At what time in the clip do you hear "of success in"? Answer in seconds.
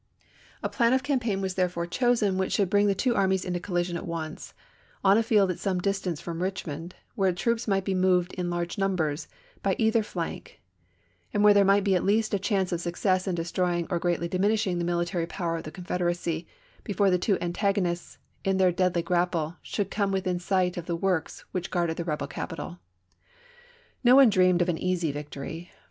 12.71-13.35